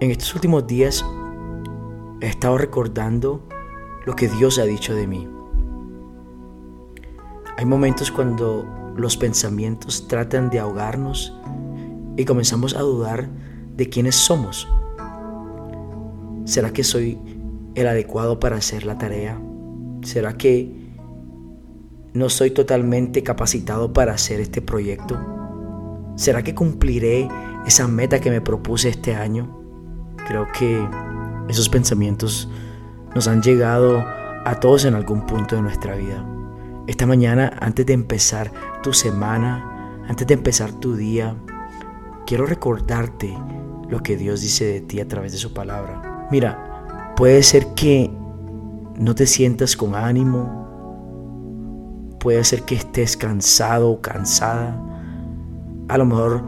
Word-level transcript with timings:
En 0.00 0.12
estos 0.12 0.32
últimos 0.36 0.64
días 0.64 1.04
he 2.20 2.28
estado 2.28 2.56
recordando 2.56 3.42
lo 4.06 4.14
que 4.14 4.28
Dios 4.28 4.60
ha 4.60 4.64
dicho 4.64 4.94
de 4.94 5.08
mí. 5.08 5.28
Hay 7.56 7.64
momentos 7.64 8.12
cuando 8.12 8.64
los 8.96 9.16
pensamientos 9.16 10.06
tratan 10.06 10.50
de 10.50 10.60
ahogarnos 10.60 11.36
y 12.16 12.24
comenzamos 12.24 12.76
a 12.76 12.82
dudar 12.82 13.28
de 13.74 13.88
quiénes 13.88 14.14
somos. 14.14 14.68
¿Será 16.44 16.72
que 16.72 16.84
soy 16.84 17.18
el 17.74 17.88
adecuado 17.88 18.38
para 18.38 18.54
hacer 18.54 18.86
la 18.86 18.98
tarea? 18.98 19.40
¿Será 20.02 20.36
que 20.36 20.92
no 22.14 22.28
soy 22.28 22.52
totalmente 22.52 23.24
capacitado 23.24 23.92
para 23.92 24.12
hacer 24.12 24.38
este 24.38 24.62
proyecto? 24.62 25.18
¿Será 26.14 26.44
que 26.44 26.54
cumpliré 26.54 27.28
esa 27.66 27.88
meta 27.88 28.20
que 28.20 28.30
me 28.30 28.40
propuse 28.40 28.90
este 28.90 29.16
año? 29.16 29.58
Creo 30.28 30.46
que 30.52 30.86
esos 31.48 31.68
pensamientos 31.70 32.48
nos 33.14 33.26
han 33.28 33.40
llegado 33.42 34.04
a 34.44 34.60
todos 34.60 34.84
en 34.84 34.94
algún 34.94 35.24
punto 35.24 35.56
de 35.56 35.62
nuestra 35.62 35.96
vida. 35.96 36.22
Esta 36.86 37.06
mañana, 37.06 37.50
antes 37.60 37.86
de 37.86 37.94
empezar 37.94 38.52
tu 38.82 38.92
semana, 38.92 40.04
antes 40.06 40.26
de 40.26 40.34
empezar 40.34 40.70
tu 40.72 40.96
día, 40.96 41.34
quiero 42.26 42.44
recordarte 42.44 43.34
lo 43.88 44.02
que 44.02 44.18
Dios 44.18 44.42
dice 44.42 44.66
de 44.66 44.82
ti 44.82 45.00
a 45.00 45.08
través 45.08 45.32
de 45.32 45.38
su 45.38 45.54
palabra. 45.54 46.26
Mira, 46.30 47.14
puede 47.16 47.42
ser 47.42 47.68
que 47.74 48.10
no 48.96 49.14
te 49.14 49.26
sientas 49.26 49.76
con 49.76 49.94
ánimo, 49.94 50.68
puede 52.20 52.44
ser 52.44 52.64
que 52.64 52.74
estés 52.74 53.16
cansado 53.16 53.90
o 53.90 54.02
cansada, 54.02 54.78
a 55.88 55.96
lo 55.96 56.04
mejor 56.04 56.44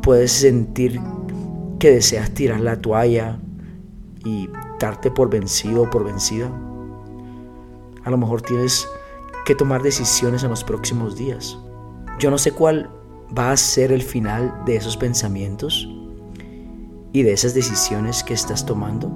puedes 0.00 0.32
sentir 0.32 0.98
que 1.80 1.90
deseas 1.90 2.30
tirar 2.32 2.60
la 2.60 2.80
toalla 2.80 3.40
y 4.24 4.48
darte 4.78 5.10
por 5.10 5.30
vencido 5.30 5.84
o 5.84 5.90
por 5.90 6.04
vencida. 6.04 6.52
A 8.04 8.10
lo 8.10 8.18
mejor 8.18 8.42
tienes 8.42 8.86
que 9.46 9.54
tomar 9.54 9.82
decisiones 9.82 10.44
en 10.44 10.50
los 10.50 10.62
próximos 10.62 11.16
días. 11.16 11.58
Yo 12.18 12.30
no 12.30 12.36
sé 12.36 12.52
cuál 12.52 12.90
va 13.36 13.50
a 13.50 13.56
ser 13.56 13.92
el 13.92 14.02
final 14.02 14.62
de 14.66 14.76
esos 14.76 14.96
pensamientos 14.96 15.88
y 17.12 17.22
de 17.22 17.32
esas 17.32 17.54
decisiones 17.54 18.22
que 18.22 18.34
estás 18.34 18.66
tomando 18.66 19.10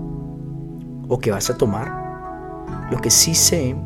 o 1.08 1.18
que 1.18 1.30
vas 1.30 1.50
a 1.50 1.58
tomar. 1.58 2.88
Lo 2.90 2.98
que 2.98 3.10
sí 3.10 3.34
sé 3.34 3.76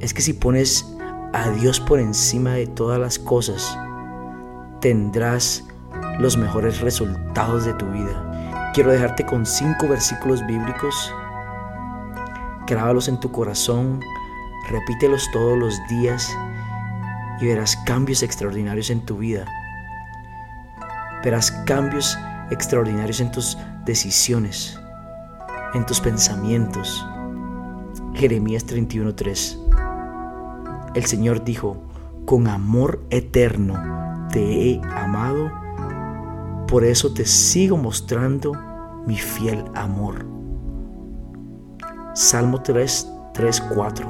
es 0.00 0.12
que 0.12 0.20
si 0.20 0.32
pones 0.32 0.84
a 1.32 1.48
Dios 1.50 1.78
por 1.78 2.00
encima 2.00 2.54
de 2.54 2.66
todas 2.66 2.98
las 2.98 3.20
cosas, 3.20 3.78
tendrás 4.80 5.64
los 6.18 6.36
mejores 6.36 6.80
resultados 6.80 7.64
de 7.64 7.74
tu 7.74 7.86
vida. 7.90 8.70
Quiero 8.74 8.90
dejarte 8.90 9.24
con 9.24 9.46
cinco 9.46 9.88
versículos 9.88 10.44
bíblicos. 10.46 11.12
Grábalos 12.66 13.08
en 13.08 13.20
tu 13.20 13.30
corazón, 13.30 14.00
repítelos 14.68 15.28
todos 15.32 15.58
los 15.58 15.78
días 15.88 16.34
y 17.40 17.46
verás 17.46 17.76
cambios 17.84 18.22
extraordinarios 18.22 18.90
en 18.90 19.04
tu 19.04 19.18
vida. 19.18 19.44
Verás 21.22 21.50
cambios 21.66 22.18
extraordinarios 22.50 23.20
en 23.20 23.30
tus 23.30 23.56
decisiones, 23.84 24.78
en 25.74 25.84
tus 25.86 26.00
pensamientos. 26.00 27.06
Jeremías 28.14 28.66
31:3. 28.66 29.58
El 30.94 31.04
Señor 31.06 31.44
dijo, 31.44 31.76
con 32.24 32.48
amor 32.48 33.02
eterno 33.10 34.28
te 34.30 34.40
he 34.40 34.80
amado, 34.96 35.50
por 36.74 36.82
eso 36.82 37.12
te 37.12 37.24
sigo 37.24 37.76
mostrando 37.76 38.52
mi 39.06 39.14
fiel 39.14 39.62
amor. 39.76 40.26
Salmo 42.14 42.62
3, 42.62 43.08
3, 43.32 43.60
4. 43.76 44.08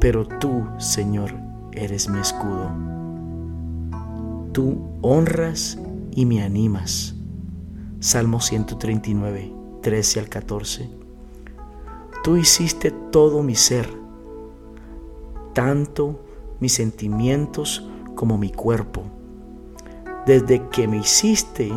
Pero 0.00 0.26
tú, 0.26 0.64
Señor, 0.78 1.36
eres 1.70 2.08
mi 2.08 2.18
escudo. 2.18 2.72
Tú 4.50 4.88
honras 5.00 5.78
y 6.10 6.26
me 6.26 6.42
animas. 6.42 7.14
Salmo 8.00 8.40
139, 8.40 9.54
13 9.82 10.18
al 10.18 10.28
14. 10.28 10.90
Tú 12.24 12.36
hiciste 12.36 12.90
todo 13.12 13.44
mi 13.44 13.54
ser, 13.54 13.88
tanto 15.52 16.24
mis 16.58 16.72
sentimientos 16.72 17.88
como 18.16 18.36
mi 18.36 18.50
cuerpo. 18.50 19.04
Desde 20.28 20.68
que 20.68 20.86
me 20.86 20.98
hiciste 20.98 21.72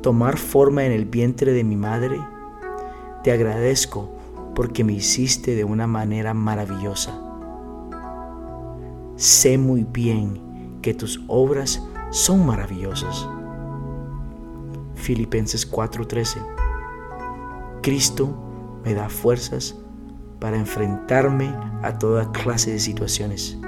tomar 0.00 0.38
forma 0.38 0.86
en 0.86 0.92
el 0.92 1.04
vientre 1.04 1.52
de 1.52 1.62
mi 1.62 1.76
madre, 1.76 2.18
te 3.22 3.32
agradezco 3.32 4.08
porque 4.54 4.82
me 4.82 4.94
hiciste 4.94 5.54
de 5.54 5.64
una 5.64 5.86
manera 5.86 6.32
maravillosa. 6.32 7.20
Sé 9.16 9.58
muy 9.58 9.84
bien 9.84 10.78
que 10.80 10.94
tus 10.94 11.22
obras 11.28 11.82
son 12.12 12.46
maravillosas. 12.46 13.28
Filipenses 14.94 15.70
4:13. 15.70 16.40
Cristo 17.82 18.34
me 18.86 18.94
da 18.94 19.10
fuerzas 19.10 19.76
para 20.40 20.56
enfrentarme 20.56 21.54
a 21.82 21.98
toda 21.98 22.32
clase 22.32 22.70
de 22.70 22.78
situaciones. 22.78 23.58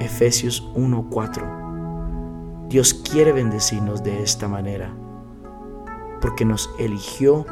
Efesios 0.00 0.66
1:4. 0.74 1.63
Dios 2.68 2.94
quiere 2.94 3.32
bendecirnos 3.32 4.02
de 4.02 4.22
esta 4.22 4.48
manera, 4.48 4.90
porque 6.20 6.44
nos 6.44 6.70
eligió 6.78 7.44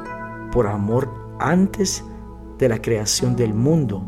por 0.50 0.66
amor 0.66 1.12
antes 1.38 2.04
de 2.58 2.68
la 2.68 2.80
creación 2.80 3.36
del 3.36 3.54
mundo, 3.54 4.02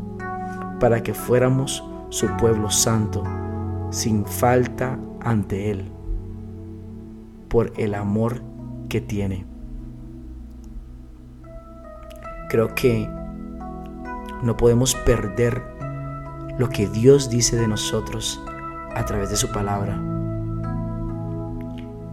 para 0.80 1.02
que 1.02 1.14
fuéramos 1.14 1.84
su 2.10 2.26
pueblo 2.36 2.70
santo, 2.70 3.22
sin 3.90 4.24
falta 4.24 4.98
ante 5.20 5.70
Él 5.70 5.90
por 7.48 7.72
el 7.76 7.94
amor 7.94 8.42
que 8.88 9.00
tiene. 9.00 9.46
Creo 12.48 12.74
que 12.74 13.08
no 14.42 14.56
podemos 14.56 14.94
perder 14.94 15.62
lo 16.58 16.68
que 16.68 16.88
Dios 16.88 17.30
dice 17.30 17.56
de 17.56 17.68
nosotros 17.68 18.42
a 18.94 19.04
través 19.04 19.30
de 19.30 19.36
su 19.36 19.50
palabra. 19.52 20.13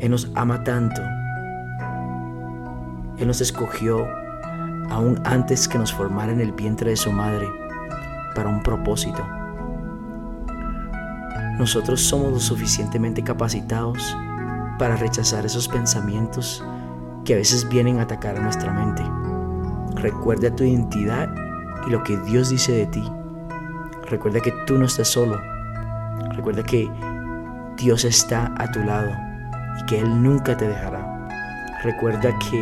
Él 0.02 0.10
nos 0.10 0.32
ama 0.34 0.64
tanto. 0.64 1.00
Él 3.20 3.28
nos 3.28 3.40
escogió 3.40 4.08
aún 4.90 5.22
antes 5.26 5.68
que 5.68 5.78
nos 5.78 5.94
formara 5.94 6.32
en 6.32 6.42
el 6.42 6.52
vientre 6.54 6.90
de 6.90 6.98
su 6.98 7.12
madre 7.12 7.48
para 8.34 8.50
un 8.50 8.64
propósito. 8.64 9.24
Nosotros 11.60 12.02
somos 12.02 12.32
lo 12.32 12.40
suficientemente 12.40 13.24
capacitados 13.24 14.18
para 14.80 14.96
rechazar 14.96 15.46
esos 15.46 15.68
pensamientos 15.68 16.66
que 17.24 17.36
a 17.36 17.38
veces 17.38 17.70
vienen 17.70 18.00
a 18.00 18.04
atacar 18.04 18.38
a 18.38 18.42
nuestra 18.42 18.74
mente. 18.74 19.04
Recuerda 20.02 20.56
tu 20.56 20.64
identidad 20.64 21.30
y 21.86 21.92
lo 21.92 22.02
que 22.04 22.18
Dios 22.22 22.50
dice 22.50 22.72
de 22.72 22.88
ti. 22.88 23.04
Recuerda 24.10 24.40
que 24.40 24.52
tú 24.66 24.80
no 24.80 24.86
estás 24.86 25.10
solo. 25.10 25.40
Recuerda 26.32 26.64
que 26.64 26.90
Dios 27.78 28.04
está 28.04 28.52
a 28.58 28.72
tu 28.72 28.80
lado 28.80 29.12
que 29.88 30.00
Él 30.00 30.22
nunca 30.22 30.56
te 30.58 30.68
dejará. 30.68 31.28
Recuerda 31.84 32.38
que 32.40 32.62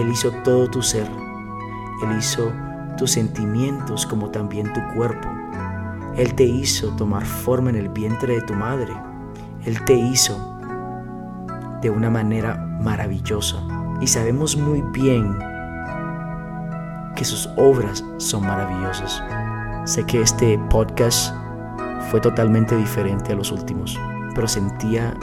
Él 0.00 0.10
hizo 0.10 0.30
todo 0.42 0.68
tu 0.68 0.82
ser. 0.82 1.08
Él 2.02 2.18
hizo 2.18 2.52
tus 2.96 3.12
sentimientos 3.12 4.06
como 4.06 4.30
también 4.30 4.72
tu 4.72 4.80
cuerpo. 4.94 5.28
Él 6.16 6.34
te 6.34 6.44
hizo 6.44 6.94
tomar 6.96 7.24
forma 7.24 7.70
en 7.70 7.76
el 7.76 7.88
vientre 7.88 8.34
de 8.34 8.42
tu 8.42 8.54
madre. 8.54 8.92
Él 9.64 9.82
te 9.84 9.94
hizo 9.94 10.58
de 11.82 11.90
una 11.90 12.10
manera 12.10 12.56
maravillosa. 12.80 13.56
Y 14.00 14.06
sabemos 14.06 14.56
muy 14.56 14.82
bien 14.92 15.36
que 17.16 17.24
sus 17.24 17.48
obras 17.56 18.04
son 18.18 18.46
maravillosas. 18.46 19.22
Sé 19.84 20.04
que 20.04 20.20
este 20.20 20.58
podcast 20.70 21.34
fue 22.10 22.20
totalmente 22.20 22.76
diferente 22.76 23.32
a 23.32 23.36
los 23.36 23.52
últimos, 23.52 23.98
pero 24.34 24.48
sentía 24.48 25.14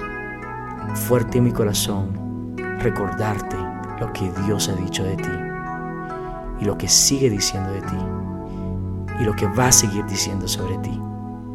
fuerte 0.95 1.37
en 1.37 1.45
mi 1.45 1.51
corazón 1.51 2.55
recordarte 2.79 3.57
lo 3.99 4.11
que 4.13 4.31
Dios 4.45 4.69
ha 4.69 4.75
dicho 4.75 5.03
de 5.03 5.15
ti 5.15 5.29
y 6.59 6.65
lo 6.65 6.77
que 6.77 6.87
sigue 6.87 7.29
diciendo 7.29 7.71
de 7.71 7.81
ti 7.81 7.97
y 9.19 9.23
lo 9.23 9.33
que 9.33 9.47
va 9.47 9.67
a 9.67 9.71
seguir 9.71 10.05
diciendo 10.05 10.47
sobre 10.47 10.77
ti. 10.79 10.99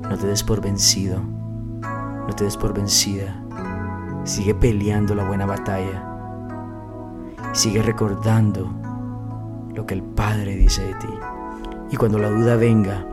No 0.08 0.16
te 0.16 0.26
des 0.26 0.42
por 0.42 0.60
vencido, 0.60 1.20
no 1.20 2.32
te 2.34 2.44
des 2.44 2.56
por 2.56 2.72
vencida 2.72 3.42
Sigue 4.26 4.56
peleando 4.56 5.14
la 5.14 5.22
buena 5.22 5.46
batalla. 5.46 6.02
Sigue 7.52 7.80
recordando 7.80 8.68
lo 9.72 9.86
que 9.86 9.94
el 9.94 10.02
Padre 10.02 10.56
dice 10.56 10.82
de 10.82 10.94
ti. 10.94 11.08
Y 11.92 11.96
cuando 11.96 12.18
la 12.18 12.30
duda 12.30 12.56
venga, 12.56 13.06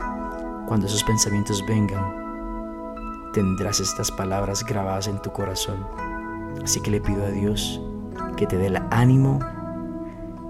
cuando 0.65 0.87
esos 0.87 1.03
pensamientos 1.03 1.63
vengan, 1.67 3.31
tendrás 3.31 3.79
estas 3.79 4.09
palabras 4.11 4.65
grabadas 4.65 5.07
en 5.07 5.21
tu 5.21 5.31
corazón. 5.31 5.85
Así 6.63 6.81
que 6.81 6.91
le 6.91 7.01
pido 7.01 7.25
a 7.25 7.29
Dios 7.29 7.81
que 8.35 8.47
te 8.47 8.57
dé 8.57 8.67
el 8.67 8.77
ánimo 8.91 9.39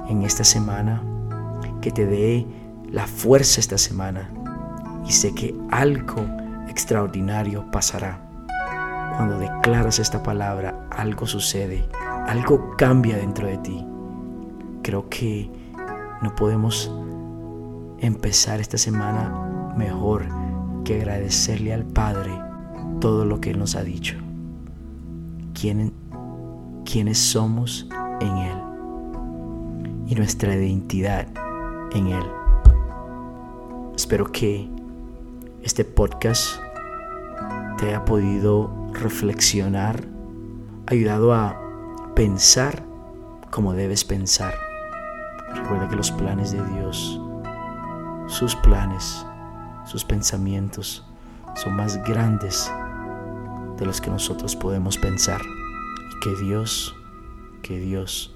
en 0.08 0.24
esta 0.24 0.44
semana, 0.44 1.02
que 1.82 1.92
te 1.92 2.06
dé 2.06 2.46
la 2.90 3.08
fuerza 3.08 3.60
esta 3.60 3.78
semana. 3.78 4.32
Y 5.06 5.12
sé 5.12 5.34
que 5.34 5.56
algo 5.70 6.26
extraordinario 6.68 7.70
pasará. 7.72 8.22
Cuando 9.18 9.38
declaras 9.38 10.00
esta 10.00 10.24
palabra, 10.24 10.88
algo 10.90 11.28
sucede, 11.28 11.86
algo 12.28 12.76
cambia 12.78 13.18
dentro 13.18 13.48
de 13.48 13.58
ti. 13.58 13.86
Creo 14.82 15.08
que 15.10 15.52
no 16.22 16.34
podemos 16.36 16.92
empezar 18.00 18.60
esta 18.60 18.78
semana 18.78 19.74
mejor 19.78 20.26
que 20.84 20.96
agradecerle 20.96 21.74
al 21.74 21.86
Padre 21.86 22.32
todo 23.00 23.26
lo 23.26 23.40
que 23.40 23.54
nos 23.54 23.76
ha 23.76 23.84
dicho. 23.84 24.16
Quién, 25.64 25.94
quiénes 26.84 27.18
somos 27.18 27.88
en 28.20 28.36
Él 28.36 28.58
y 30.08 30.16
nuestra 30.16 30.54
identidad 30.54 31.26
en 31.94 32.08
Él. 32.08 32.24
Espero 33.96 34.30
que 34.30 34.70
este 35.62 35.86
podcast 35.86 36.60
te 37.78 37.88
haya 37.88 38.04
podido 38.04 38.90
reflexionar, 38.92 40.04
ayudado 40.88 41.34
a 41.34 41.58
pensar 42.14 42.84
como 43.50 43.72
debes 43.72 44.04
pensar. 44.04 44.56
Recuerda 45.56 45.88
que 45.88 45.96
los 45.96 46.12
planes 46.12 46.52
de 46.52 46.62
Dios, 46.72 47.22
sus 48.28 48.54
planes, 48.58 49.26
sus 49.86 50.04
pensamientos 50.04 51.06
son 51.56 51.78
más 51.78 52.04
grandes 52.04 52.70
de 53.78 53.86
los 53.86 54.02
que 54.02 54.10
nosotros 54.10 54.56
podemos 54.56 54.98
pensar. 54.98 55.42
Y 55.42 56.20
que 56.20 56.44
Dios, 56.44 56.96
que 57.62 57.80
Dios 57.80 58.36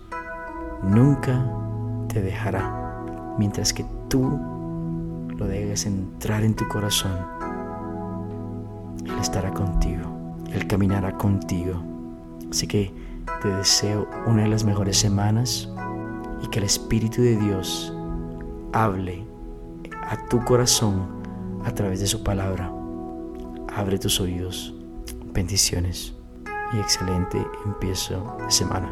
nunca 0.83 1.45
te 2.07 2.21
dejará 2.21 3.35
mientras 3.37 3.73
que 3.73 3.85
tú 4.09 4.39
lo 5.37 5.47
dejes 5.47 5.85
entrar 5.85 6.43
en 6.43 6.55
tu 6.55 6.67
corazón. 6.67 7.17
Él 9.05 9.17
estará 9.19 9.53
contigo, 9.53 10.35
Él 10.51 10.67
caminará 10.67 11.17
contigo. 11.17 11.81
Así 12.51 12.67
que 12.67 12.93
te 13.41 13.49
deseo 13.49 14.07
una 14.25 14.43
de 14.43 14.49
las 14.49 14.63
mejores 14.63 14.97
semanas 14.97 15.69
y 16.43 16.47
que 16.47 16.59
el 16.59 16.65
Espíritu 16.65 17.21
de 17.21 17.37
Dios 17.37 17.93
hable 18.73 19.25
a 20.09 20.17
tu 20.27 20.43
corazón 20.43 21.07
a 21.65 21.71
través 21.71 21.99
de 21.99 22.07
su 22.07 22.23
palabra. 22.23 22.71
Abre 23.75 23.99
tus 23.99 24.19
oídos. 24.19 24.76
Bendiciones 25.37 26.15
y 26.73 26.79
excelente 26.79 27.37
empiezo 27.63 28.37
de 28.43 28.49
semana. 28.49 28.91